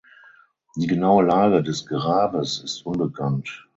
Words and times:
Die 0.77 0.87
genaue 0.87 1.23
Lage 1.25 1.61
des 1.61 1.85
Grabes 1.85 2.57
ist 2.63 2.83
unbekannt. 2.87 3.67